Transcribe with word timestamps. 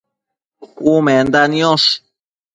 Umenda 0.93 1.39
niosh 1.51 1.89